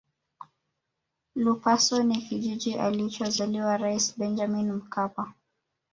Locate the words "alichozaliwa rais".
2.75-4.15